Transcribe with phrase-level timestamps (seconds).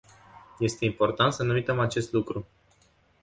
[0.59, 2.47] Este important să nu uităm acest lucru.